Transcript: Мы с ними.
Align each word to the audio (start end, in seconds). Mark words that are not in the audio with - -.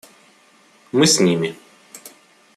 Мы 0.91 1.05
с 1.05 1.19
ними. 1.19 1.55